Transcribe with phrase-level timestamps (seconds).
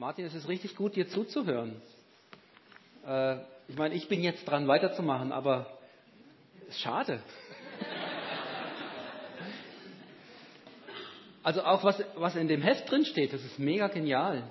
[0.00, 1.76] Martin, es ist richtig gut, dir zuzuhören.
[3.06, 3.36] Äh,
[3.68, 5.66] ich meine, ich bin jetzt dran, weiterzumachen, aber
[6.70, 7.22] schade.
[11.42, 14.42] Also auch was, was in dem Heft drin steht, das ist mega genial.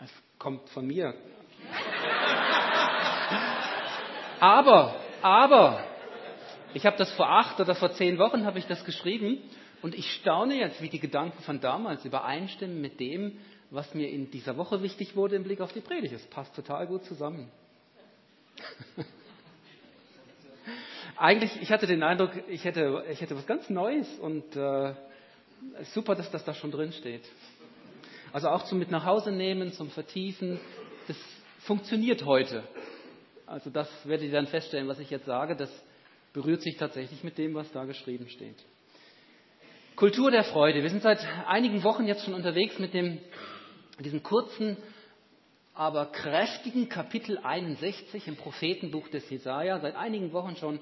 [0.00, 0.10] Es
[0.40, 1.14] kommt von mir.
[4.40, 5.84] Aber, aber,
[6.74, 9.38] ich habe das vor acht oder vor zehn Wochen habe ich das geschrieben
[9.82, 13.38] und ich staune jetzt, wie die Gedanken von damals übereinstimmen mit dem,
[13.70, 16.12] was mir in dieser Woche wichtig wurde im Blick auf die Predigt.
[16.14, 17.50] Es passt total gut zusammen.
[21.16, 24.94] Eigentlich, ich hatte den Eindruck, ich hätte, ich hätte was ganz Neues und äh,
[25.92, 27.22] super, dass das da schon drin steht.
[28.32, 30.58] Also auch zum mit nach Hause nehmen, zum Vertiefen,
[31.08, 31.16] das
[31.60, 32.62] funktioniert heute.
[33.46, 35.70] Also das werdet ihr dann feststellen, was ich jetzt sage, das
[36.32, 38.56] berührt sich tatsächlich mit dem, was da geschrieben steht.
[39.96, 40.82] Kultur der Freude.
[40.82, 43.18] Wir sind seit einigen Wochen jetzt schon unterwegs mit dem,
[44.04, 44.76] diesem kurzen,
[45.74, 49.80] aber kräftigen Kapitel 61 im Prophetenbuch des Jesaja.
[49.80, 50.76] Seit einigen Wochen schon,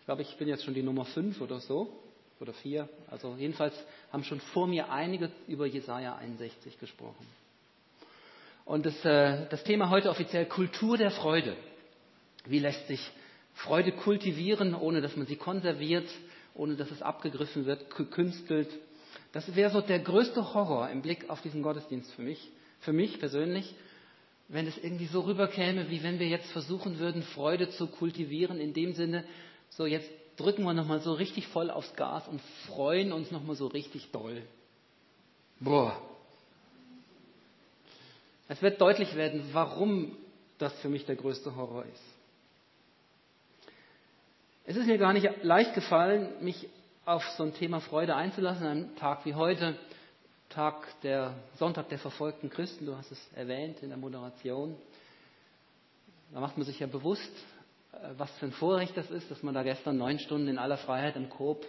[0.00, 2.00] ich glaube, ich bin jetzt schon die Nummer 5 oder so,
[2.40, 2.88] oder 4.
[3.10, 3.74] Also jedenfalls
[4.12, 7.26] haben schon vor mir einige über Jesaja 61 gesprochen.
[8.64, 11.56] Und das, äh, das Thema heute offiziell Kultur der Freude.
[12.46, 13.00] Wie lässt sich
[13.54, 16.08] Freude kultivieren, ohne dass man sie konserviert,
[16.54, 18.68] ohne dass es abgegriffen wird, gekünstelt?
[19.32, 22.50] Das wäre so der größte Horror im Blick auf diesen Gottesdienst für mich,
[22.80, 23.74] für mich persönlich,
[24.48, 28.74] wenn es irgendwie so rüberkäme, wie wenn wir jetzt versuchen würden, Freude zu kultivieren, in
[28.74, 29.24] dem Sinne,
[29.70, 33.66] so jetzt drücken wir nochmal so richtig voll aufs Gas und freuen uns nochmal so
[33.66, 34.42] richtig doll.
[35.60, 36.00] Boah.
[38.48, 40.16] Es wird deutlich werden, warum
[40.58, 42.02] das für mich der größte Horror ist.
[44.64, 46.68] Es ist mir gar nicht leicht gefallen, mich
[47.04, 49.76] auf so ein Thema Freude einzulassen, an einem Tag wie heute,
[50.50, 54.76] Tag der Sonntag der verfolgten Christen, du hast es erwähnt in der Moderation.
[56.32, 57.32] Da macht man sich ja bewusst,
[57.92, 60.76] äh, was für ein Vorrecht das ist, dass man da gestern neun Stunden in aller
[60.76, 61.64] Freiheit im Coop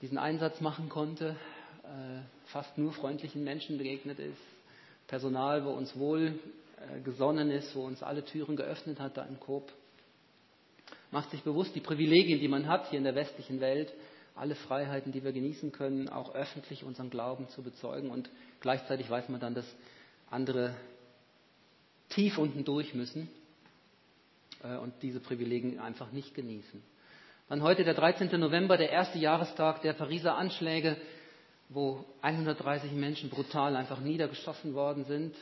[0.00, 1.36] diesen Einsatz machen konnte,
[1.82, 4.40] äh, fast nur freundlichen Menschen begegnet ist,
[5.08, 6.38] Personal, wo uns wohl
[6.78, 9.70] äh, gesonnen ist, wo uns alle Türen geöffnet hat da im Coop
[11.12, 13.92] macht sich bewusst die Privilegien, die man hat hier in der westlichen Welt,
[14.34, 18.10] alle Freiheiten, die wir genießen können, auch öffentlich unseren Glauben zu bezeugen.
[18.10, 19.66] Und gleichzeitig weiß man dann, dass
[20.30, 20.74] andere
[22.08, 23.28] tief unten durch müssen
[24.62, 26.82] äh, und diese Privilegien einfach nicht genießen.
[27.48, 28.38] Dann heute der 13.
[28.40, 30.96] November, der erste Jahrestag der Pariser Anschläge,
[31.68, 35.34] wo 130 Menschen brutal einfach niedergeschossen worden sind.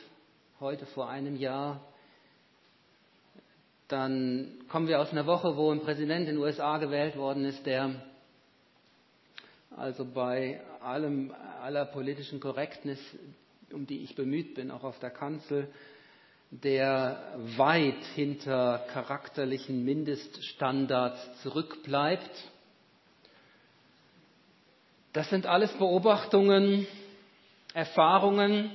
[0.59, 1.81] Heute vor einem Jahr
[3.91, 7.65] dann kommen wir aus einer Woche, wo ein Präsident in den USA gewählt worden ist,
[7.65, 7.95] der
[9.75, 12.99] also bei allem, aller politischen Korrektness,
[13.71, 15.67] um die ich bemüht bin, auch auf der Kanzel,
[16.51, 22.29] der weit hinter charakterlichen Mindeststandards zurückbleibt.
[25.13, 26.87] Das sind alles Beobachtungen,
[27.73, 28.71] Erfahrungen,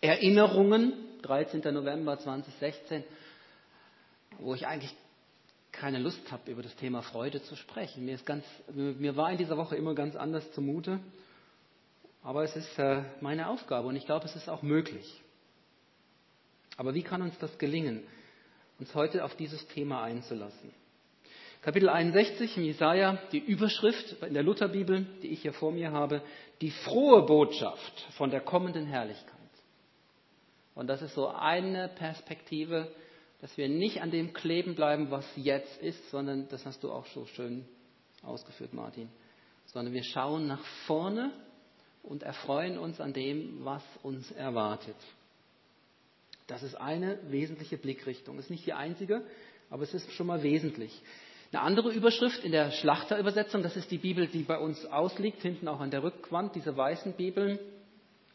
[0.00, 0.92] Erinnerungen.
[1.22, 1.62] 13.
[1.72, 3.02] November 2016
[4.38, 4.94] wo ich eigentlich
[5.74, 8.04] keine Lust habe, über das Thema Freude zu sprechen.
[8.04, 11.00] Mir, ist ganz, mir war in dieser Woche immer ganz anders zumute,
[12.22, 15.22] aber es ist äh, meine Aufgabe und ich glaube, es ist auch möglich.
[16.76, 18.02] Aber wie kann uns das gelingen,
[18.78, 20.72] uns heute auf dieses Thema einzulassen?
[21.60, 26.20] Kapitel 61 im Jesaja, die Überschrift in der Lutherbibel, die ich hier vor mir habe,
[26.60, 29.32] die frohe Botschaft von der kommenden Herrlichkeit.
[30.74, 32.92] Und das ist so eine Perspektive,
[33.44, 37.04] dass wir nicht an dem kleben bleiben, was jetzt ist, sondern, das hast du auch
[37.08, 37.66] so schön
[38.22, 39.10] ausgeführt, Martin,
[39.66, 41.30] sondern wir schauen nach vorne
[42.02, 44.96] und erfreuen uns an dem, was uns erwartet.
[46.46, 48.38] Das ist eine wesentliche Blickrichtung.
[48.38, 49.20] Ist nicht die einzige,
[49.68, 50.98] aber es ist schon mal wesentlich.
[51.52, 55.68] Eine andere Überschrift in der Schlachterübersetzung, das ist die Bibel, die bei uns ausliegt, hinten
[55.68, 57.58] auch an der Rückwand, diese weißen Bibeln.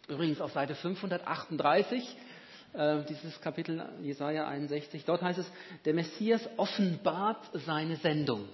[0.07, 2.28] Übrigens auf Seite 538 äh,
[2.73, 5.03] dieses Kapitel Jesaja 61.
[5.05, 5.51] Dort heißt es,
[5.85, 8.47] der Messias offenbart seine Sendung.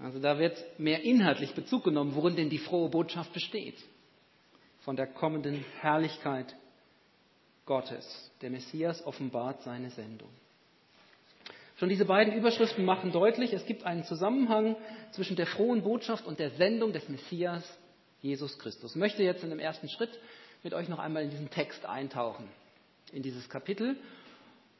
[0.00, 3.76] Also da wird mehr inhaltlich Bezug genommen, worin denn die frohe Botschaft besteht.
[4.80, 6.54] Von der kommenden Herrlichkeit
[7.66, 8.30] Gottes.
[8.42, 10.28] Der Messias offenbart seine Sendung.
[11.76, 14.76] Schon diese beiden Überschriften machen deutlich, es gibt einen Zusammenhang
[15.12, 17.64] zwischen der frohen Botschaft und der Sendung des Messias
[18.20, 18.92] Jesus Christus.
[18.92, 20.10] Ich möchte jetzt in dem ersten Schritt
[20.62, 22.48] mit euch noch einmal in diesen Text eintauchen
[23.12, 23.96] in dieses Kapitel.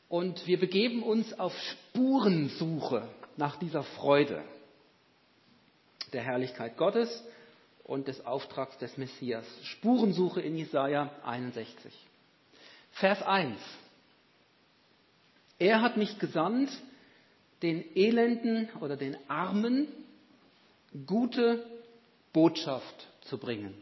[0.08, 4.42] Und wir begeben uns auf Spurensuche nach dieser Freude
[6.12, 7.24] der Herrlichkeit Gottes
[7.84, 9.44] und des Auftrags des Messias.
[9.64, 11.92] Spurensuche in Jesaja 61.
[12.92, 13.58] Vers 1.
[15.58, 16.70] Er hat mich gesandt,
[17.62, 19.88] den Elenden oder den Armen
[21.06, 21.66] gute
[22.32, 23.74] Botschaft zu bringen.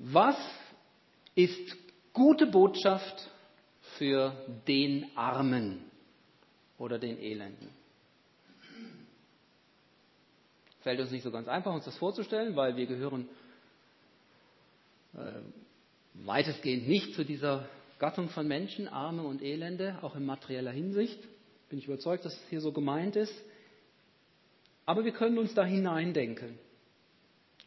[0.00, 0.36] Was
[1.34, 1.76] ist
[2.12, 3.28] gute Botschaft
[3.96, 4.32] für
[4.68, 5.84] den Armen
[6.78, 7.70] oder den Elenden?
[10.82, 13.28] Fällt uns nicht so ganz einfach, uns das vorzustellen, weil wir gehören
[15.14, 15.32] äh,
[16.14, 17.68] weitestgehend nicht zu dieser
[17.98, 21.18] Gattung von Menschen, Arme und Elende, auch in materieller Hinsicht.
[21.68, 23.34] Bin ich überzeugt, dass es hier so gemeint ist.
[24.86, 26.56] Aber wir können uns da hineindenken.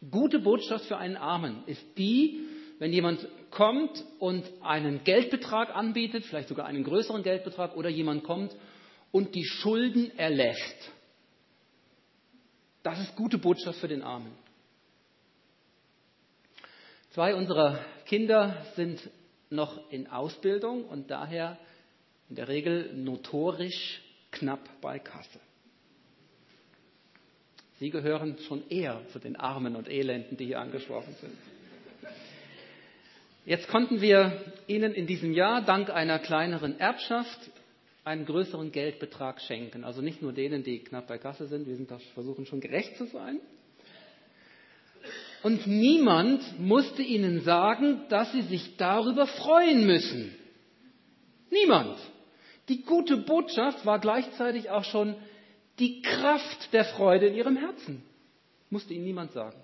[0.10, 2.48] Gute Botschaft für einen Armen ist die,
[2.80, 8.56] wenn jemand kommt und einen Geldbetrag anbietet, vielleicht sogar einen größeren Geldbetrag, oder jemand kommt
[9.12, 10.92] und die Schulden erlässt.
[12.82, 14.32] Das ist gute Botschaft für den Armen.
[17.12, 19.08] Zwei unserer Kinder sind
[19.52, 21.60] noch in Ausbildung und daher
[22.30, 24.02] in der Regel notorisch
[24.32, 25.40] knapp bei Kasse.
[27.82, 31.34] Sie gehören schon eher zu den Armen und Elenden, die hier angesprochen sind.
[33.44, 37.40] Jetzt konnten wir Ihnen in diesem Jahr dank einer kleineren Erbschaft
[38.04, 39.84] einen größeren Geldbetrag schenken.
[39.84, 42.98] Also nicht nur denen, die knapp bei Kasse sind, wir sind da versuchen schon gerecht
[42.98, 43.40] zu sein.
[45.42, 50.36] Und niemand musste ihnen sagen, dass sie sich darüber freuen müssen.
[51.50, 51.98] Niemand.
[52.70, 55.16] Die gute Botschaft war gleichzeitig auch schon
[55.80, 58.04] die Kraft der Freude in ihrem Herzen.
[58.70, 59.60] Musste ihnen niemand sagen.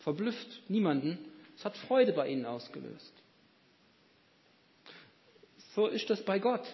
[0.00, 1.18] Verblüfft niemanden.
[1.56, 3.12] Es hat Freude bei ihnen ausgelöst.
[5.74, 6.64] So ist das bei Gott.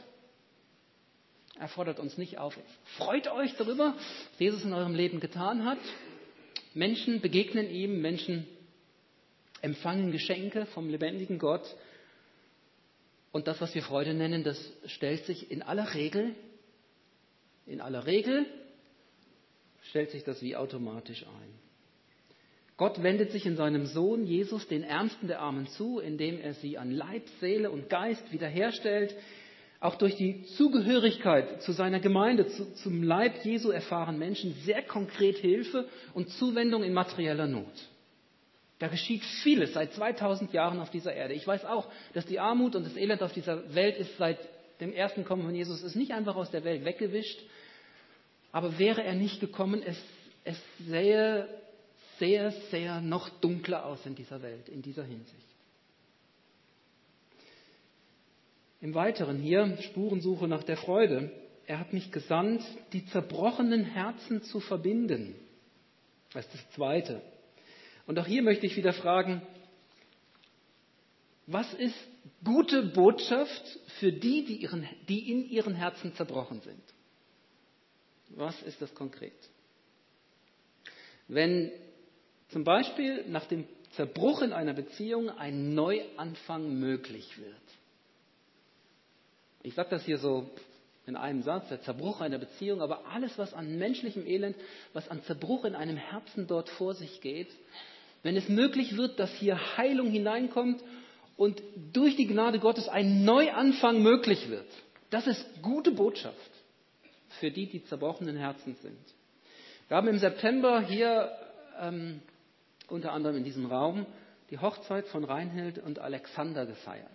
[1.58, 2.58] Er fordert uns nicht auf.
[2.96, 5.78] Freut euch darüber, was Jesus in eurem Leben getan hat.
[6.72, 8.46] Menschen begegnen ihm, Menschen
[9.60, 11.64] empfangen Geschenke vom lebendigen Gott.
[13.32, 16.34] Und das, was wir Freude nennen, das stellt sich in aller Regel,
[17.70, 18.46] in aller Regel
[19.90, 21.60] stellt sich das wie automatisch ein.
[22.76, 26.78] Gott wendet sich in seinem Sohn Jesus den Ärmsten der Armen zu, indem er sie
[26.78, 29.14] an Leib, Seele und Geist wiederherstellt.
[29.80, 35.38] Auch durch die Zugehörigkeit zu seiner Gemeinde, zu, zum Leib Jesu erfahren Menschen sehr konkret
[35.38, 37.66] Hilfe und Zuwendung in materieller Not.
[38.78, 41.34] Da geschieht vieles seit 2000 Jahren auf dieser Erde.
[41.34, 44.38] Ich weiß auch, dass die Armut und das Elend auf dieser Welt ist seit
[44.80, 47.40] dem ersten Kommen von Jesus ist nicht einfach aus der Welt weggewischt,
[48.52, 49.96] aber wäre er nicht gekommen, es,
[50.44, 51.48] es sähe
[52.18, 55.46] sehr, sehr noch dunkler aus in dieser Welt, in dieser Hinsicht.
[58.80, 61.30] Im Weiteren hier Spurensuche nach der Freude.
[61.66, 62.62] Er hat mich gesandt,
[62.92, 65.34] die zerbrochenen Herzen zu verbinden.
[66.32, 67.20] Das ist das Zweite.
[68.06, 69.42] Und auch hier möchte ich wieder fragen,
[71.46, 71.94] was ist
[72.44, 76.82] gute Botschaft für die, die, ihren, die in ihren Herzen zerbrochen sind?
[78.30, 79.32] Was ist das konkret?
[81.28, 81.70] Wenn
[82.48, 87.54] zum Beispiel nach dem Zerbruch in einer Beziehung ein Neuanfang möglich wird.
[89.62, 90.48] Ich sage das hier so
[91.06, 94.56] in einem Satz, der Zerbruch einer Beziehung, aber alles, was an menschlichem Elend,
[94.92, 97.48] was an Zerbruch in einem Herzen dort vor sich geht,
[98.22, 100.82] wenn es möglich wird, dass hier Heilung hineinkommt
[101.36, 104.68] und durch die Gnade Gottes ein Neuanfang möglich wird,
[105.10, 106.36] das ist gute Botschaft
[107.38, 109.14] für die, die zerbrochenen Herzen sind.
[109.88, 111.30] Wir haben im September hier
[111.80, 112.20] ähm,
[112.88, 114.06] unter anderem in diesem Raum
[114.50, 117.06] die Hochzeit von Reinhild und Alexander gefeiert.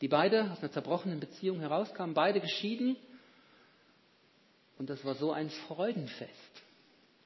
[0.00, 2.96] Die beide aus einer zerbrochenen Beziehung herauskamen, beide geschieden.
[4.78, 6.62] Und das war so ein Freudenfest.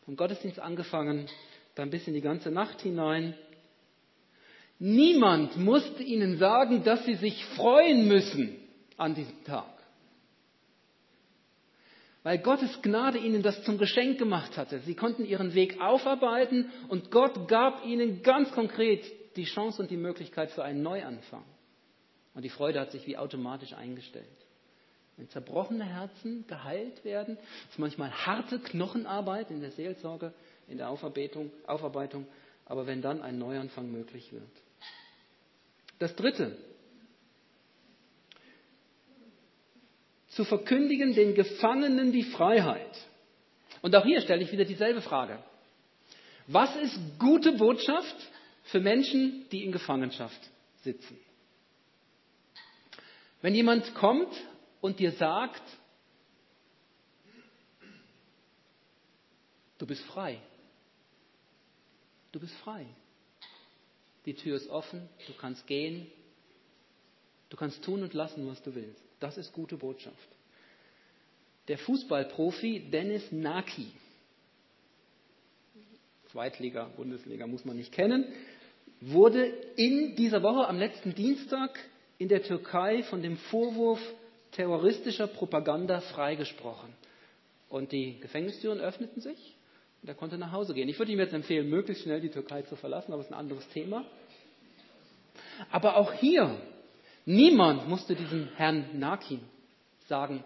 [0.05, 1.27] Vom Gottesdienst angefangen,
[1.75, 3.35] dann bis in die ganze Nacht hinein.
[4.79, 8.57] Niemand musste ihnen sagen, dass sie sich freuen müssen
[8.99, 9.76] an diesem Tag
[12.27, 14.81] weil Gottes Gnade ihnen das zum Geschenk gemacht hatte.
[14.81, 19.05] Sie konnten ihren Weg aufarbeiten und Gott gab ihnen ganz konkret
[19.37, 21.45] die Chance und die Möglichkeit für einen Neuanfang.
[22.35, 24.27] Und die Freude hat sich wie automatisch eingestellt.
[25.17, 27.39] Wenn zerbrochene Herzen geheilt werden,
[27.71, 30.33] ist manchmal harte Knochenarbeit in der Seelsorge,
[30.67, 32.27] in der Aufarbeitung, Aufarbeitung,
[32.65, 34.43] aber wenn dann ein Neuanfang möglich wird.
[36.01, 36.59] Das Dritte,
[40.37, 42.97] zu verkündigen den Gefangenen die Freiheit.
[43.81, 45.43] Und auch hier stelle ich wieder dieselbe Frage.
[46.47, 48.17] Was ist gute Botschaft
[48.65, 50.39] für Menschen, die in Gefangenschaft
[50.83, 51.19] sitzen?
[53.41, 54.33] Wenn jemand kommt
[54.81, 55.63] und dir sagt,
[59.79, 60.41] Du bist frei.
[62.33, 62.87] Du bist frei.
[64.25, 66.11] Die Tür ist offen, du kannst gehen,
[67.51, 69.06] du kannst tun und lassen, was du willst.
[69.21, 70.29] Das ist gute Botschaft.
[71.69, 73.87] Der Fußballprofi Dennis Naki,
[76.31, 78.25] Zweitliga, Bundesliga muss man nicht kennen,
[79.01, 79.45] wurde
[79.77, 81.79] in dieser Woche am letzten Dienstag
[82.19, 84.01] in der Türkei von dem Vorwurf
[84.53, 86.93] terroristischer Propaganda freigesprochen.
[87.69, 89.57] Und die Gefängnistüren öffneten sich
[90.03, 90.89] und er konnte nach Hause gehen.
[90.89, 93.39] Ich würde ihm jetzt empfehlen, möglichst schnell die Türkei zu verlassen, aber es ist ein
[93.39, 94.05] anderes Thema.
[95.71, 96.57] Aber auch hier,
[97.27, 99.41] niemand musste diesem Herrn Nakin
[100.09, 100.43] sagen,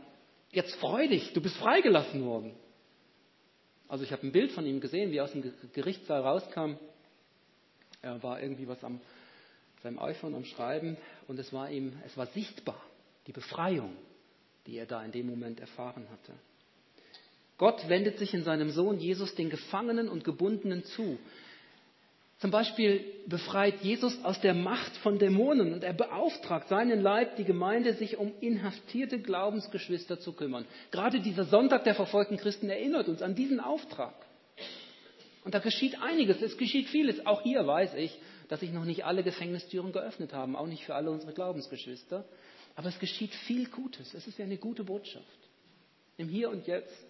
[0.51, 2.55] jetzt freu dich, du bist freigelassen worden.
[3.87, 6.75] Also ich habe ein Bild von ihm gesehen, wie er aus dem Gerichtssaal rauskam.
[8.03, 9.01] Er war irgendwie was am
[9.83, 10.97] seinem iPhone am Schreiben
[11.27, 12.81] und es war ihm, es war sichtbar,
[13.27, 13.97] die Befreiung,
[14.67, 16.33] die er da in dem Moment erfahren hatte.
[17.59, 21.19] Gott wendet sich in seinem Sohn Jesus den Gefangenen und Gebundenen zu.
[22.41, 27.45] Zum Beispiel befreit Jesus aus der Macht von Dämonen und er beauftragt seinen Leib, die
[27.45, 30.65] Gemeinde, sich um inhaftierte Glaubensgeschwister zu kümmern.
[30.91, 34.15] Gerade dieser Sonntag der verfolgten Christen erinnert uns an diesen Auftrag.
[35.45, 37.27] Und da geschieht einiges, es geschieht vieles.
[37.27, 38.19] Auch hier weiß ich,
[38.49, 42.25] dass sich noch nicht alle Gefängnistüren geöffnet haben, auch nicht für alle unsere Glaubensgeschwister.
[42.75, 44.15] Aber es geschieht viel Gutes.
[44.15, 45.27] Es ist ja eine gute Botschaft.
[46.17, 47.05] Im Hier und Jetzt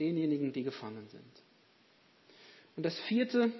[0.00, 1.22] denjenigen, die gefangen sind.
[2.76, 3.52] Und das vierte,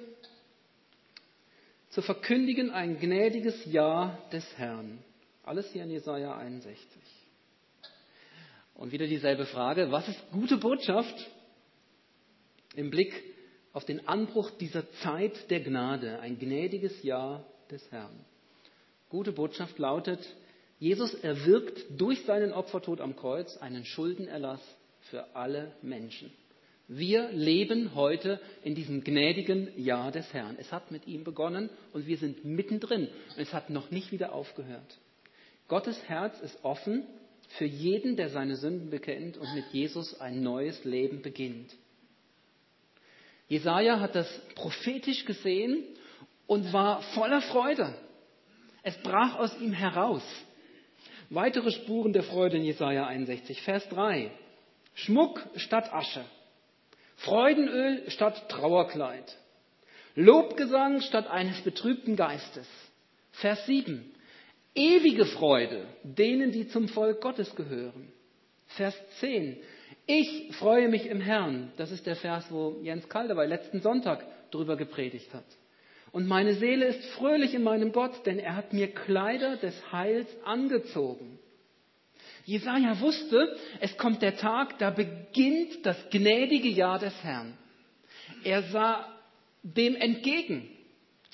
[1.94, 4.98] zu verkündigen ein gnädiges Ja des Herrn.
[5.44, 6.76] Alles hier in Jesaja 61.
[8.74, 11.14] Und wieder dieselbe Frage, was ist gute Botschaft
[12.74, 13.22] im Blick
[13.72, 18.24] auf den Anbruch dieser Zeit der Gnade, ein gnädiges Ja des Herrn?
[19.08, 20.18] Gute Botschaft lautet,
[20.80, 24.60] Jesus erwirkt durch seinen Opfertod am Kreuz einen Schuldenerlass
[25.10, 26.32] für alle Menschen.
[26.86, 30.56] Wir leben heute in diesem gnädigen Jahr des Herrn.
[30.58, 33.08] Es hat mit ihm begonnen und wir sind mittendrin.
[33.36, 34.98] Es hat noch nicht wieder aufgehört.
[35.66, 37.06] Gottes Herz ist offen
[37.56, 41.74] für jeden, der seine Sünden bekennt und mit Jesus ein neues Leben beginnt.
[43.48, 45.84] Jesaja hat das prophetisch gesehen
[46.46, 47.94] und war voller Freude.
[48.82, 50.22] Es brach aus ihm heraus.
[51.30, 54.30] Weitere Spuren der Freude in Jesaja 61, Vers 3.
[54.94, 56.24] Schmuck statt Asche.
[57.16, 59.36] Freudenöl statt Trauerkleid.
[60.14, 62.68] Lobgesang statt eines betrübten Geistes.
[63.32, 64.04] Vers 7.
[64.74, 68.12] Ewige Freude denen, die zum Volk Gottes gehören.
[68.66, 69.56] Vers 10.
[70.06, 71.72] Ich freue mich im Herrn.
[71.76, 75.44] Das ist der Vers, wo Jens Kaldewey letzten Sonntag drüber gepredigt hat.
[76.12, 80.28] Und meine Seele ist fröhlich in meinem Gott, denn er hat mir Kleider des Heils
[80.44, 81.38] angezogen.
[82.44, 87.56] Jesaja wusste, es kommt der Tag, da beginnt das gnädige Jahr des Herrn.
[88.44, 89.06] Er sah
[89.62, 90.68] dem entgegen,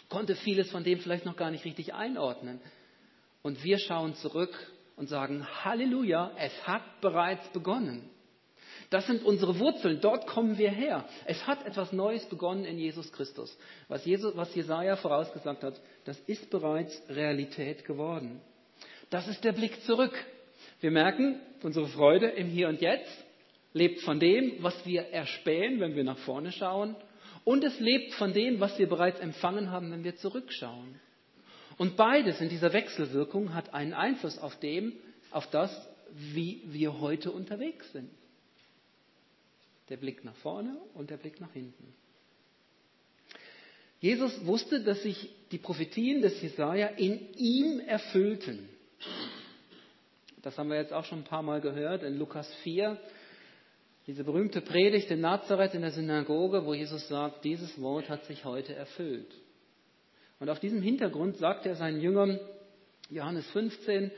[0.09, 2.61] konnte vieles von dem vielleicht noch gar nicht richtig einordnen.
[3.43, 4.55] Und wir schauen zurück
[4.97, 8.09] und sagen, Halleluja, es hat bereits begonnen.
[8.91, 11.09] Das sind unsere Wurzeln, dort kommen wir her.
[11.25, 13.57] Es hat etwas Neues begonnen in Jesus Christus.
[13.87, 18.41] Was, Jesus, was Jesaja vorausgesagt hat, das ist bereits Realität geworden.
[19.09, 20.13] Das ist der Blick zurück.
[20.81, 23.25] Wir merken, unsere Freude im Hier und Jetzt
[23.75, 26.97] lebt von dem, was wir erspähen, wenn wir nach vorne schauen,
[27.45, 31.01] und es lebt von dem, was wir bereits empfangen haben, wenn wir zurückschauen.
[31.79, 34.93] Und beides in dieser Wechselwirkung hat einen Einfluss auf dem,
[35.31, 35.71] auf das,
[36.13, 38.11] wie wir heute unterwegs sind.
[39.89, 41.95] Der Blick nach vorne und der Blick nach hinten.
[44.01, 48.69] Jesus wusste, dass sich die Prophetien des Jesaja in ihm erfüllten.
[50.43, 52.97] Das haben wir jetzt auch schon ein paar Mal gehört in Lukas 4.
[54.07, 58.47] Diese berühmte Predigt in Nazareth in der Synagoge, wo Jesus sagt, dieses Wort hat sich
[58.47, 59.35] heute erfüllt.
[60.39, 62.41] Und auf diesem Hintergrund sagt er seinen Jüngern,
[63.11, 64.11] Johannes 15,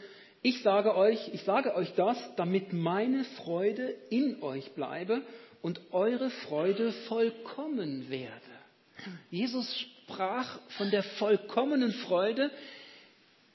[0.43, 5.23] ich sage euch, ich sage euch das, damit meine Freude in euch bleibe
[5.61, 8.33] und eure Freude vollkommen werde.
[9.31, 9.77] Jesus
[10.07, 12.53] sprach von der vollkommenen Freude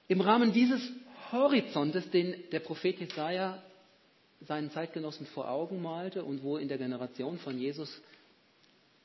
[0.09, 0.81] im Rahmen dieses
[1.31, 3.61] Horizontes, den der Prophet Jesaja
[4.41, 8.01] seinen Zeitgenossen vor Augen malte und wo in der Generation von Jesus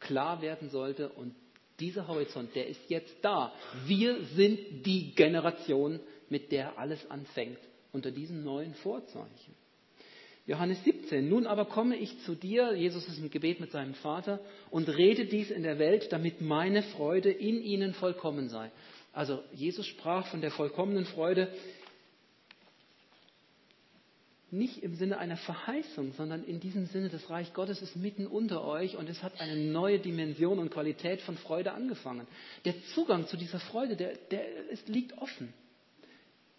[0.00, 1.08] klar werden sollte.
[1.10, 1.34] Und
[1.80, 3.52] dieser Horizont, der ist jetzt da.
[3.86, 7.58] Wir sind die Generation, mit der alles anfängt,
[7.92, 9.54] unter diesen neuen Vorzeichen.
[10.46, 11.28] Johannes 17.
[11.28, 15.24] Nun aber komme ich zu dir, Jesus ist im Gebet mit seinem Vater, und rede
[15.24, 18.70] dies in der Welt, damit meine Freude in ihnen vollkommen sei.
[19.12, 21.48] Also Jesus sprach von der vollkommenen Freude
[24.52, 28.62] nicht im Sinne einer Verheißung, sondern in diesem Sinne, das Reich Gottes ist mitten unter
[28.64, 32.26] euch und es hat eine neue Dimension und Qualität von Freude angefangen.
[32.66, 35.54] Der Zugang zu dieser Freude, der, der ist, liegt offen.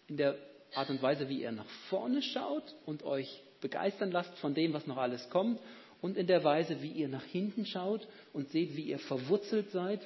[0.07, 0.35] In der
[0.73, 4.87] Art und Weise, wie ihr nach vorne schaut und euch begeistern lasst von dem, was
[4.87, 5.59] noch alles kommt
[6.01, 10.01] und in der Weise, wie ihr nach hinten schaut und seht, wie ihr verwurzelt seid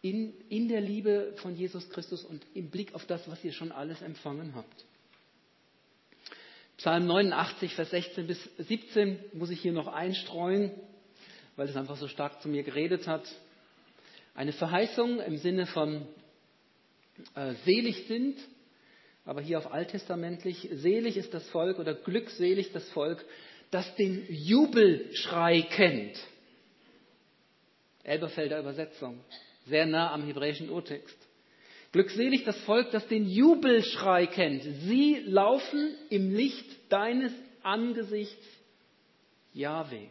[0.00, 3.72] in, in der Liebe von Jesus Christus und im Blick auf das, was ihr schon
[3.72, 4.84] alles empfangen habt.
[6.78, 10.72] Psalm 89, Vers 16 bis 17 muss ich hier noch einstreuen,
[11.56, 13.24] weil es einfach so stark zu mir geredet hat.
[14.34, 16.06] Eine Verheißung im Sinne von
[17.34, 18.38] äh, selig sind,
[19.24, 23.24] aber hier auf alttestamentlich, selig ist das Volk oder glückselig das Volk,
[23.70, 26.18] das den Jubelschrei kennt.
[28.04, 29.20] Elberfelder Übersetzung,
[29.66, 31.16] sehr nah am hebräischen Urtext.
[31.92, 34.62] Glückselig das Volk, das den Jubelschrei kennt.
[34.62, 37.32] Sie laufen im Licht deines
[37.62, 38.44] Angesichts,
[39.52, 40.06] Yahweh.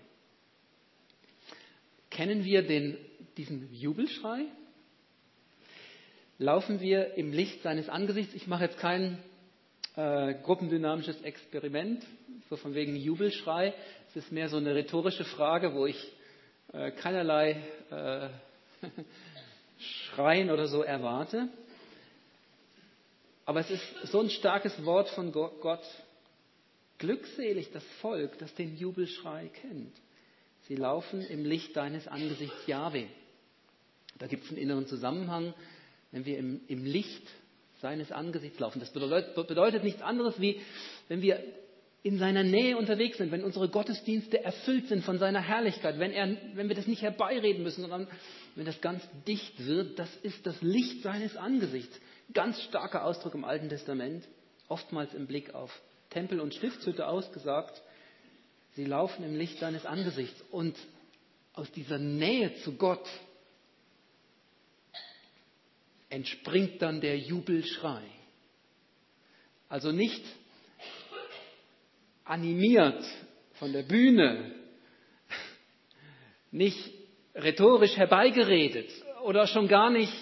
[2.12, 2.98] Kennen wir den,
[3.36, 4.46] diesen Jubelschrei?
[6.38, 8.36] Laufen wir im Licht seines Angesichts?
[8.36, 9.18] Ich mache jetzt kein
[9.96, 12.06] äh, gruppendynamisches Experiment,
[12.50, 13.74] so von wegen Jubelschrei.
[14.10, 16.12] Es ist mehr so eine rhetorische Frage, wo ich
[16.74, 18.30] äh, keinerlei äh,
[19.80, 21.50] Schreien oder so erwarte.
[23.46, 25.84] Aber es ist so ein starkes Wort von Gott.
[26.98, 29.94] Glückselig das Volk, das den Jubelschrei kennt.
[30.68, 33.08] Sie laufen im Licht deines Angesichts, Jahwe.
[34.20, 35.54] Da gibt es einen inneren Zusammenhang,
[36.12, 37.28] wenn wir im, im Licht
[37.82, 38.80] seines Angesichts laufen.
[38.80, 40.62] Das bedeutet, bedeutet nichts anderes, wie
[41.08, 41.44] wenn wir
[42.04, 46.36] in seiner Nähe unterwegs sind, wenn unsere Gottesdienste erfüllt sind von seiner Herrlichkeit, wenn, er,
[46.54, 48.08] wenn wir das nicht herbeireden müssen, sondern
[48.56, 52.00] wenn das ganz dicht wird, das ist das Licht seines Angesichts.
[52.34, 54.28] Ganz starker Ausdruck im Alten Testament,
[54.68, 55.72] oftmals im Blick auf
[56.10, 57.82] Tempel und Stiftshütte ausgesagt.
[58.76, 60.42] Sie laufen im Licht seines Angesichts.
[60.52, 60.78] Und
[61.54, 63.08] aus dieser Nähe zu Gott
[66.10, 68.02] entspringt dann der Jubelschrei.
[69.68, 70.24] Also nicht
[72.26, 73.04] animiert
[73.54, 74.54] von der Bühne,
[76.52, 76.94] nicht
[77.36, 78.90] rhetorisch herbeigeredet
[79.24, 80.14] oder schon gar nicht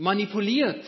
[0.00, 0.82] manipuliert,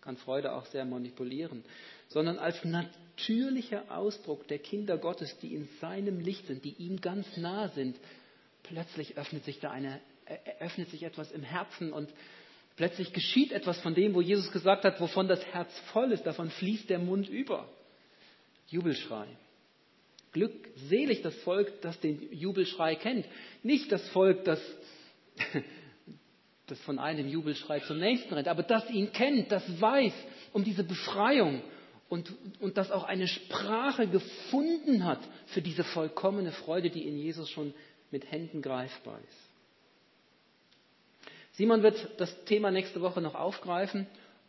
[0.00, 1.62] kann Freude auch sehr manipulieren,
[2.08, 7.26] sondern als natürlicher Ausdruck der Kinder Gottes, die in seinem Licht sind, die ihm ganz
[7.36, 7.96] nah sind,
[8.62, 10.00] plötzlich öffnet sich da eine,
[10.58, 12.08] öffnet sich etwas im Herzen und
[12.76, 16.50] plötzlich geschieht etwas von dem, wo Jesus gesagt hat, wovon das Herz voll ist, davon
[16.50, 17.68] fließt der Mund über.
[18.68, 19.26] Jubelschrei.
[20.32, 23.26] Glückselig das Volk, das den Jubelschrei kennt.
[23.62, 24.60] Nicht das Volk, das
[26.66, 30.14] das von einem Jubelschrei zum nächsten rennt, aber das ihn kennt, das weiß
[30.52, 31.62] um diese Befreiung
[32.08, 37.50] und, und das auch eine Sprache gefunden hat für diese vollkommene Freude, die in Jesus
[37.50, 37.74] schon
[38.10, 39.54] mit Händen greifbar ist.
[41.52, 44.06] Simon wird das Thema nächste Woche noch aufgreifen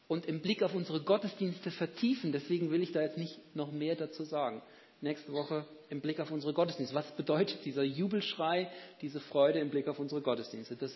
[0.07, 2.31] und im Blick auf unsere Gottesdienste vertiefen.
[2.31, 4.61] Deswegen will ich da jetzt nicht noch mehr dazu sagen.
[5.01, 6.95] Nächste Woche im Blick auf unsere Gottesdienste.
[6.95, 10.75] Was bedeutet dieser Jubelschrei, diese Freude im Blick auf unsere Gottesdienste?
[10.75, 10.91] Das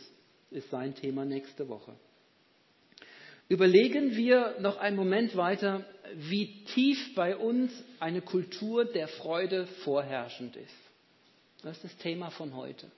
[0.52, 1.94] ist sein Thema nächste Woche.
[3.48, 5.84] Überlegen wir noch einen Moment weiter,
[6.16, 10.76] wie tief bei uns eine Kultur der Freude vorherrschend ist.
[11.64, 12.90] Das ist das Thema von heute.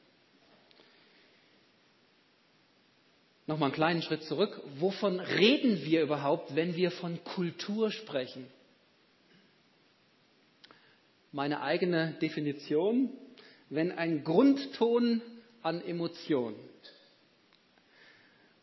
[3.47, 4.61] Nochmal einen kleinen Schritt zurück.
[4.77, 8.45] Wovon reden wir überhaupt, wenn wir von Kultur sprechen?
[11.31, 13.09] Meine eigene Definition,
[13.69, 15.21] wenn ein Grundton
[15.63, 16.55] an Emotionen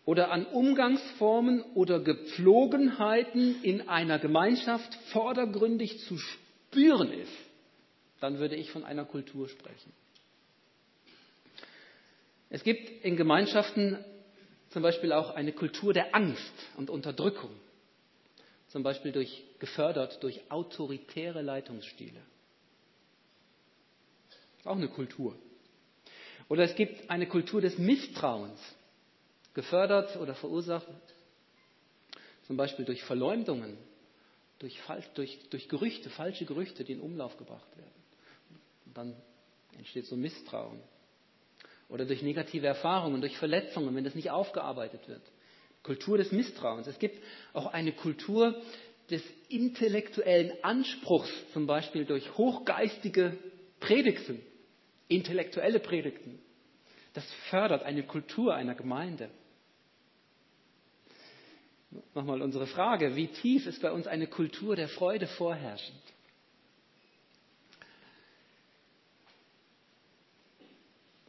[0.09, 7.37] oder an Umgangsformen oder Gepflogenheiten in einer Gemeinschaft vordergründig zu spüren ist,
[8.19, 9.93] dann würde ich von einer Kultur sprechen.
[12.49, 14.03] Es gibt in Gemeinschaften
[14.71, 17.51] zum Beispiel auch eine Kultur der Angst und Unterdrückung,
[18.69, 22.23] zum Beispiel durch, gefördert durch autoritäre Leitungsstile.
[24.31, 25.37] Das ist auch eine Kultur.
[26.49, 28.59] Oder es gibt eine Kultur des Misstrauens,
[29.59, 30.87] gefördert oder verursacht,
[32.47, 33.77] zum Beispiel durch Verleumdungen,
[34.61, 34.81] durch,
[35.15, 38.03] durch, durch Gerüchte, falsche Gerüchte, die in Umlauf gebracht werden.
[38.87, 39.17] Und dann
[39.77, 40.81] entsteht so Misstrauen.
[41.89, 45.23] Oder durch negative Erfahrungen, durch Verletzungen, wenn das nicht aufgearbeitet wird.
[45.83, 46.87] Kultur des Misstrauens.
[46.87, 47.21] Es gibt
[47.53, 48.63] auch eine Kultur
[49.11, 53.37] des intellektuellen Anspruchs, zum Beispiel durch hochgeistige
[53.81, 54.41] Predigten,
[55.09, 56.39] intellektuelle Predigten.
[57.13, 59.31] Das fördert eine Kultur einer Gemeinde.
[62.15, 66.03] Nochmal unsere Frage, wie tief ist bei uns eine Kultur der Freude vorherrschend?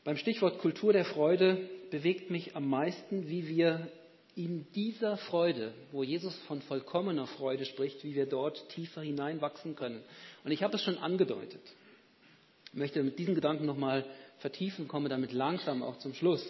[0.03, 3.87] Beim Stichwort Kultur der Freude bewegt mich am meisten, wie wir
[4.35, 10.01] in dieser Freude, wo Jesus von vollkommener Freude spricht, wie wir dort tiefer hineinwachsen können.
[10.43, 11.61] Und ich habe es schon angedeutet.
[12.71, 14.05] Ich möchte mit diesen Gedanken nochmal
[14.39, 16.45] vertiefen, komme damit langsam auch zum Schluss.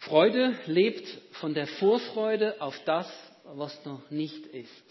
[0.00, 3.06] Freude lebt von der Vorfreude auf das,
[3.44, 4.84] was noch nicht ist.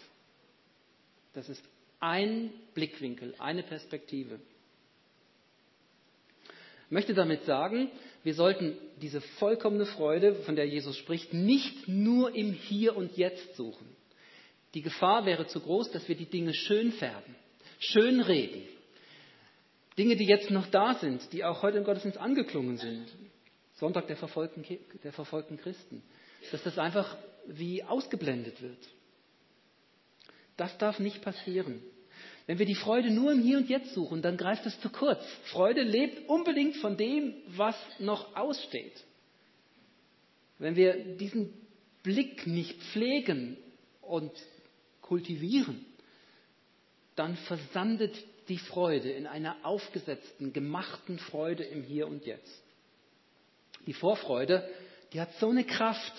[1.33, 1.63] Das ist
[1.99, 4.39] ein Blickwinkel, eine Perspektive.
[6.85, 7.89] Ich möchte damit sagen,
[8.23, 13.55] wir sollten diese vollkommene Freude, von der Jesus spricht, nicht nur im Hier und Jetzt
[13.55, 13.87] suchen.
[14.75, 17.35] Die Gefahr wäre zu groß, dass wir die Dinge schön färben,
[17.79, 18.61] schön reden.
[19.97, 23.07] Dinge, die jetzt noch da sind, die auch heute im Gottesdienst angeklungen sind.
[23.79, 24.65] Sonntag der verfolgten,
[25.03, 26.03] der verfolgten Christen.
[26.51, 28.77] Dass das einfach wie ausgeblendet wird.
[30.57, 31.81] Das darf nicht passieren.
[32.45, 35.23] Wenn wir die Freude nur im Hier und Jetzt suchen, dann greift es zu kurz.
[35.45, 39.03] Freude lebt unbedingt von dem, was noch aussteht.
[40.57, 41.53] Wenn wir diesen
[42.03, 43.55] Blick nicht pflegen
[44.01, 44.31] und
[45.01, 45.85] kultivieren,
[47.15, 48.15] dann versandet
[48.49, 52.63] die Freude in einer aufgesetzten, gemachten Freude im Hier und Jetzt.
[53.85, 54.67] Die Vorfreude,
[55.13, 56.13] die hat so eine Kraft,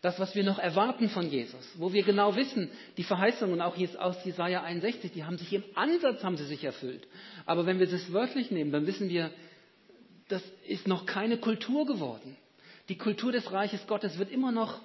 [0.00, 4.24] das, was wir noch erwarten von Jesus, wo wir genau wissen, die Verheißungen auch aus
[4.24, 7.06] Jesaja 61, die haben sich im Ansatz haben sie sich erfüllt.
[7.46, 9.30] Aber wenn wir das wörtlich nehmen, dann wissen wir,
[10.28, 12.36] das ist noch keine Kultur geworden.
[12.88, 14.80] Die Kultur des Reiches Gottes wird immer noch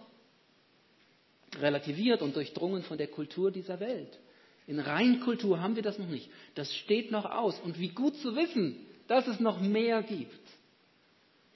[1.60, 4.20] relativiert und durchdrungen von der Kultur dieser Welt.
[4.68, 6.30] In Reinkultur haben wir das noch nicht.
[6.54, 7.60] Das steht noch aus.
[7.62, 8.76] Und wie gut zu wissen,
[9.08, 10.48] dass es noch mehr gibt.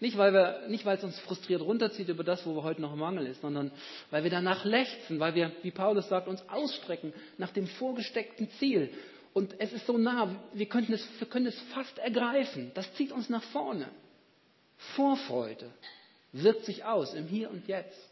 [0.01, 2.93] Nicht, weil, wir, nicht, weil es uns frustriert runterzieht über das, wo wir heute noch
[2.93, 3.71] im Mangel ist, sondern
[4.09, 8.91] weil wir danach lechzen, weil wir, wie Paulus sagt, uns ausstrecken nach dem vorgesteckten Ziel.
[9.33, 12.71] Und es ist so nah, wir, könnten es, wir können es fast ergreifen.
[12.73, 13.89] Das zieht uns nach vorne.
[14.95, 15.69] Vorfreude
[16.31, 18.09] wirkt sich aus im Hier und Jetzt.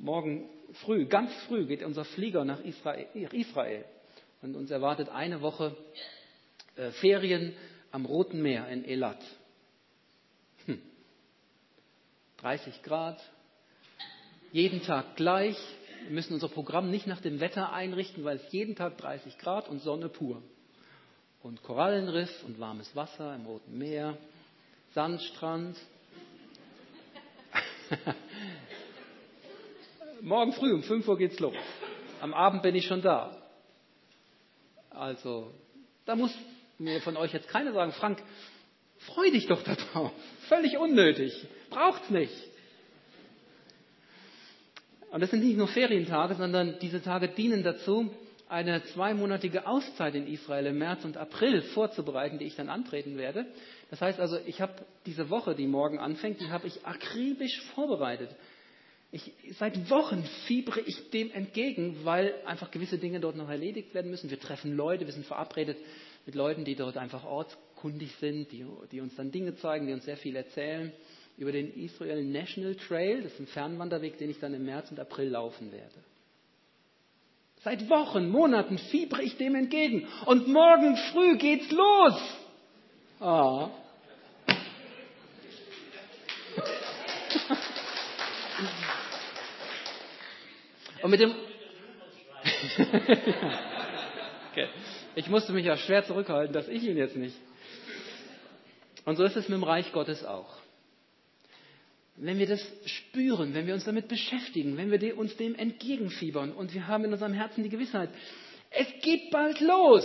[0.00, 0.48] Morgen
[0.84, 3.84] früh, ganz früh geht unser Flieger nach Israel.
[4.42, 5.76] Und uns erwartet eine Woche
[6.74, 7.54] äh, Ferien
[7.90, 9.22] am Roten Meer in Elat.
[10.66, 10.80] Hm.
[12.38, 13.18] 30 Grad,
[14.52, 15.56] jeden Tag gleich.
[16.04, 19.68] Wir müssen unser Programm nicht nach dem Wetter einrichten, weil es jeden Tag 30 Grad
[19.68, 20.42] und Sonne pur.
[21.42, 24.16] Und Korallenriff und warmes Wasser im Roten Meer,
[24.94, 25.76] Sandstrand.
[30.20, 31.54] Morgen früh um 5 Uhr geht's los.
[32.20, 33.36] Am Abend bin ich schon da.
[34.90, 35.52] Also,
[36.04, 36.34] da muss
[36.78, 38.22] mir von euch jetzt keiner sagen, Frank,
[38.98, 40.12] freu dich doch darauf.
[40.48, 41.46] Völlig unnötig.
[41.70, 42.32] Braucht's nicht.
[45.10, 48.10] Und das sind nicht nur Ferientage, sondern diese Tage dienen dazu,
[48.48, 53.46] eine zweimonatige Auszeit in Israel im März und April vorzubereiten, die ich dann antreten werde.
[53.90, 54.74] Das heißt also, ich habe
[55.06, 58.30] diese Woche, die morgen anfängt, die habe ich akribisch vorbereitet.
[59.10, 64.10] Ich, seit Wochen fiebere ich dem entgegen, weil einfach gewisse Dinge dort noch erledigt werden
[64.10, 64.28] müssen.
[64.28, 65.78] Wir treffen Leute, wir sind verabredet
[66.26, 70.04] mit Leuten, die dort einfach ortskundig sind, die, die uns dann Dinge zeigen, die uns
[70.04, 70.92] sehr viel erzählen
[71.36, 73.22] über den Israel National Trail.
[73.22, 76.04] Das ist ein Fernwanderweg, den ich dann im März und April laufen werde.
[77.62, 80.06] Seit Wochen, Monaten fiebere ich dem entgegen.
[80.26, 82.20] Und morgen früh geht's los.
[83.20, 83.70] Ah.
[91.02, 91.30] Und mit dem.
[94.50, 94.68] okay.
[95.14, 97.36] Ich musste mich ja schwer zurückhalten, dass ich ihn jetzt nicht.
[99.04, 100.58] Und so ist es mit dem Reich Gottes auch.
[102.16, 106.74] Wenn wir das spüren, wenn wir uns damit beschäftigen, wenn wir uns dem entgegenfiebern und
[106.74, 108.10] wir haben in unserem Herzen die Gewissheit,
[108.70, 110.04] es geht bald los,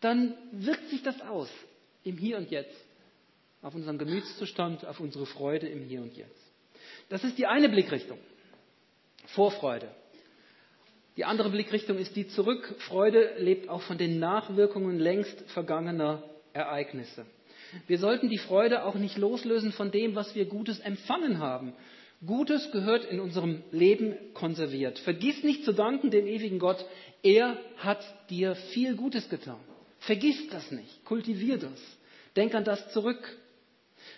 [0.00, 1.50] dann wirkt sich das aus
[2.04, 2.74] im Hier und Jetzt,
[3.62, 6.40] auf unseren Gemütszustand, auf unsere Freude im Hier und Jetzt.
[7.08, 8.18] Das ist die eine Blickrichtung.
[9.26, 9.90] Vorfreude.
[11.18, 12.76] Die andere Blickrichtung ist die zurück.
[12.78, 17.26] Freude lebt auch von den Nachwirkungen längst vergangener Ereignisse.
[17.88, 21.72] Wir sollten die Freude auch nicht loslösen von dem, was wir Gutes empfangen haben.
[22.24, 25.00] Gutes gehört in unserem Leben konserviert.
[25.00, 26.84] Vergiss nicht zu danken dem ewigen Gott.
[27.24, 29.58] Er hat dir viel Gutes getan.
[29.98, 31.04] Vergiss das nicht.
[31.04, 31.98] Kultivier das.
[32.36, 33.36] Denk an das zurück.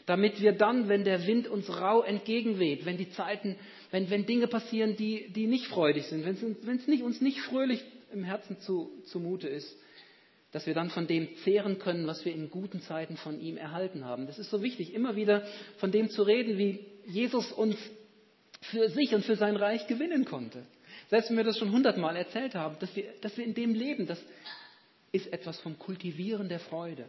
[0.06, 3.56] Damit wir dann, wenn der Wind uns rau entgegenweht, wenn die Zeiten
[3.90, 7.82] wenn, wenn Dinge passieren, die, die nicht freudig sind, wenn es nicht, uns nicht fröhlich
[8.12, 9.76] im Herzen zu, zumute ist,
[10.52, 14.04] dass wir dann von dem zehren können, was wir in guten Zeiten von ihm erhalten
[14.04, 14.26] haben.
[14.26, 15.44] Das ist so wichtig, immer wieder
[15.78, 17.76] von dem zu reden, wie Jesus uns
[18.62, 20.64] für sich und für sein Reich gewinnen konnte.
[21.08, 24.06] Selbst wenn wir das schon hundertmal erzählt haben, dass wir, dass wir in dem leben,
[24.06, 24.22] das
[25.12, 27.06] ist etwas vom Kultivieren der Freude.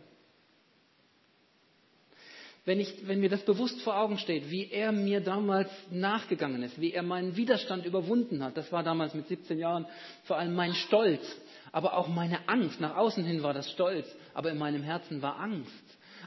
[2.63, 6.79] Wenn, ich, wenn mir das bewusst vor Augen steht, wie er mir damals nachgegangen ist,
[6.79, 9.87] wie er meinen Widerstand überwunden hat, das war damals mit 17 Jahren
[10.25, 11.23] vor allem mein Stolz,
[11.71, 12.79] aber auch meine Angst.
[12.79, 15.71] Nach außen hin war das Stolz, aber in meinem Herzen war Angst.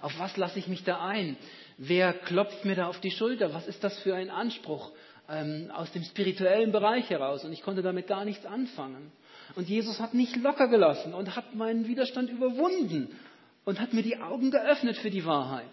[0.00, 1.36] Auf was lasse ich mich da ein?
[1.78, 3.54] Wer klopft mir da auf die Schulter?
[3.54, 4.90] Was ist das für ein Anspruch
[5.28, 7.44] ähm, aus dem spirituellen Bereich heraus?
[7.44, 9.12] Und ich konnte damit gar nichts anfangen.
[9.54, 13.16] Und Jesus hat nicht locker gelassen und hat meinen Widerstand überwunden
[13.64, 15.70] und hat mir die Augen geöffnet für die Wahrheit.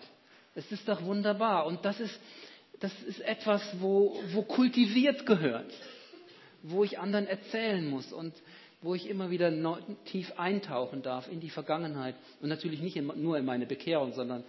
[0.56, 1.66] Es ist doch wunderbar.
[1.66, 2.20] Und das ist,
[2.80, 5.72] das ist etwas, wo, wo kultiviert gehört,
[6.64, 8.34] wo ich anderen erzählen muss und
[8.82, 9.52] wo ich immer wieder
[10.06, 12.16] tief eintauchen darf in die Vergangenheit.
[12.42, 14.44] Und natürlich nicht nur in meine Bekehrung, sondern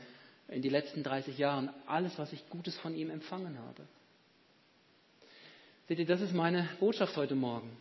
[0.48, 3.86] in die letzten 30 Jahre, alles, was ich Gutes von ihm empfangen habe.
[5.88, 7.76] Seht ihr, das ist meine Botschaft heute Morgen.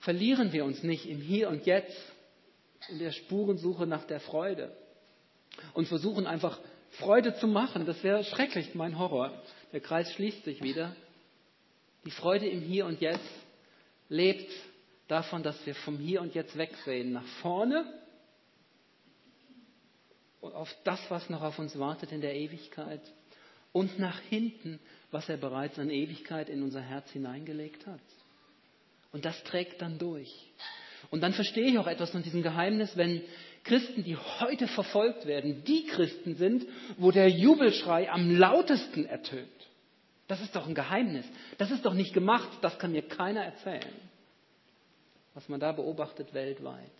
[0.00, 1.96] Verlieren wir uns nicht im Hier und Jetzt
[2.88, 4.76] in der Spurensuche nach der Freude,
[5.72, 6.58] und versuchen einfach
[6.92, 7.86] Freude zu machen.
[7.86, 9.32] Das wäre schrecklich, mein Horror.
[9.72, 10.94] Der Kreis schließt sich wieder.
[12.04, 13.28] Die Freude im Hier und Jetzt
[14.08, 14.50] lebt
[15.08, 17.84] davon, dass wir vom Hier und Jetzt wegsehen, nach vorne
[20.40, 23.00] auf das, was noch auf uns wartet in der Ewigkeit
[23.72, 24.78] und nach hinten,
[25.10, 28.00] was er bereits an Ewigkeit in unser Herz hineingelegt hat.
[29.12, 30.52] Und das trägt dann durch.
[31.10, 33.22] Und dann verstehe ich auch etwas von diesem Geheimnis, wenn
[33.64, 36.66] Christen, die heute verfolgt werden, die Christen sind,
[36.98, 39.48] wo der Jubelschrei am lautesten ertönt.
[40.28, 41.26] Das ist doch ein Geheimnis.
[41.58, 42.48] Das ist doch nicht gemacht.
[42.60, 43.94] Das kann mir keiner erzählen.
[45.32, 46.90] Was man da beobachtet weltweit.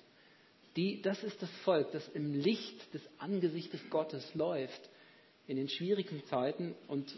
[0.76, 4.80] Die, das ist das Volk, das im Licht des Angesichtes Gottes läuft
[5.46, 7.14] in den schwierigen Zeiten und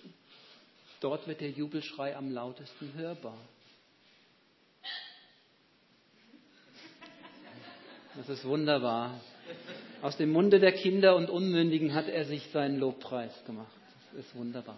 [1.01, 3.39] dort wird der Jubelschrei am lautesten hörbar.
[8.17, 9.21] Das ist wunderbar.
[10.03, 13.73] Aus dem Munde der Kinder und Unmündigen hat er sich seinen Lobpreis gemacht.
[14.13, 14.77] Das ist wunderbar.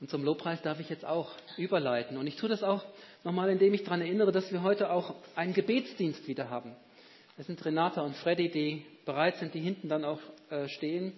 [0.00, 2.16] Und zum Lobpreis darf ich jetzt auch überleiten.
[2.16, 2.84] Und ich tue das auch
[3.24, 6.74] nochmal, indem ich daran erinnere, dass wir heute auch einen Gebetsdienst wieder haben.
[7.38, 11.12] Es sind Renata und Freddy, die bereit sind, die hinten dann auch äh, stehen.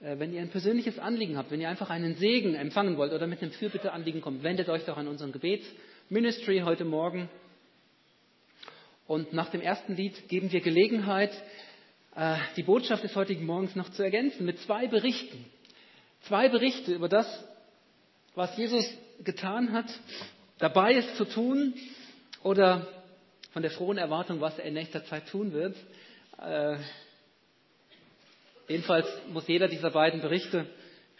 [0.00, 3.26] Äh, wenn ihr ein persönliches Anliegen habt, wenn ihr einfach einen Segen empfangen wollt oder
[3.26, 7.28] mit einem Fürbitteanliegen kommt, wendet euch doch an unseren Gebetsministry heute Morgen.
[9.10, 11.32] Und nach dem ersten Lied geben wir Gelegenheit,
[12.14, 15.46] äh, die Botschaft des heutigen Morgens noch zu ergänzen mit zwei Berichten.
[16.28, 17.26] Zwei Berichte über das,
[18.36, 18.88] was Jesus
[19.24, 19.86] getan hat,
[20.58, 21.74] dabei ist zu tun
[22.44, 22.86] oder
[23.52, 25.74] von der frohen Erwartung, was er in nächster Zeit tun wird.
[26.40, 26.76] Äh,
[28.68, 30.66] jedenfalls muss jeder dieser beiden Berichte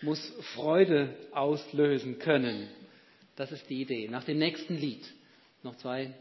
[0.00, 2.68] muss Freude auslösen können.
[3.34, 4.06] Das ist die Idee.
[4.06, 5.04] Nach dem nächsten Lied
[5.64, 6.14] noch zwei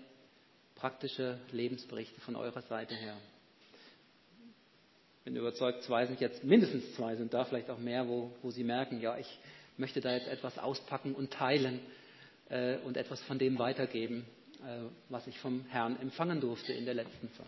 [0.80, 3.18] praktische Lebensberichte von eurer Seite her.
[5.20, 8.52] Ich bin überzeugt, zwei sind jetzt, mindestens zwei sind da, vielleicht auch mehr, wo, wo
[8.52, 9.28] Sie merken, ja, ich
[9.78, 11.80] möchte da jetzt etwas auspacken und teilen
[12.50, 14.26] äh, und etwas von dem weitergeben,
[14.62, 17.46] äh, was ich vom Herrn empfangen durfte in der letzten Zeit.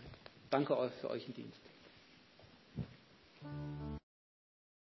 [0.49, 1.59] Danke euch für euren Dienst.